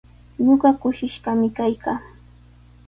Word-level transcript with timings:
Ñuqa 0.45 0.69
kushishqami 0.81 1.47
kaykaa. 1.57 1.99